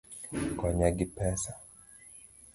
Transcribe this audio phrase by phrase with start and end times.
[0.59, 1.53] Konya gi pesa